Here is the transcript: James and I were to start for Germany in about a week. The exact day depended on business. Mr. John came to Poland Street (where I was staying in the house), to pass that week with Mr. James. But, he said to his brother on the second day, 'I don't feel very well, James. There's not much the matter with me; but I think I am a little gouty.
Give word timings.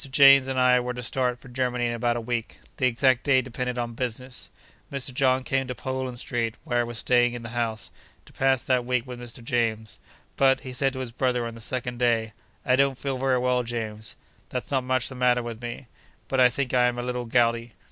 James 0.09 0.47
and 0.47 0.59
I 0.59 0.79
were 0.79 0.95
to 0.95 1.03
start 1.03 1.37
for 1.39 1.47
Germany 1.47 1.85
in 1.85 1.93
about 1.93 2.17
a 2.17 2.21
week. 2.21 2.57
The 2.77 2.87
exact 2.87 3.23
day 3.23 3.39
depended 3.43 3.77
on 3.77 3.93
business. 3.93 4.49
Mr. 4.91 5.13
John 5.13 5.43
came 5.43 5.67
to 5.67 5.75
Poland 5.75 6.17
Street 6.17 6.57
(where 6.63 6.79
I 6.79 6.83
was 6.85 6.97
staying 6.97 7.35
in 7.35 7.43
the 7.43 7.49
house), 7.49 7.91
to 8.25 8.33
pass 8.33 8.63
that 8.63 8.83
week 8.83 9.05
with 9.05 9.19
Mr. 9.21 9.43
James. 9.43 9.99
But, 10.37 10.61
he 10.61 10.73
said 10.73 10.93
to 10.93 11.01
his 11.01 11.11
brother 11.11 11.45
on 11.45 11.53
the 11.53 11.61
second 11.61 11.99
day, 11.99 12.33
'I 12.65 12.75
don't 12.77 12.97
feel 12.97 13.19
very 13.19 13.37
well, 13.37 13.61
James. 13.61 14.15
There's 14.49 14.71
not 14.71 14.83
much 14.85 15.07
the 15.07 15.13
matter 15.13 15.43
with 15.43 15.61
me; 15.61 15.85
but 16.27 16.39
I 16.39 16.49
think 16.49 16.73
I 16.73 16.87
am 16.87 16.97
a 16.97 17.03
little 17.03 17.25
gouty. 17.25 17.73